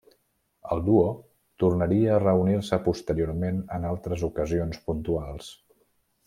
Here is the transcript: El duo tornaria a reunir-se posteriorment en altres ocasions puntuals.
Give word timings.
El 0.75 0.79
duo 0.85 1.03
tornaria 1.63 2.15
a 2.15 2.21
reunir-se 2.23 2.79
posteriorment 2.87 3.61
en 3.79 3.87
altres 3.93 4.25
ocasions 4.31 4.83
puntuals. 4.89 5.53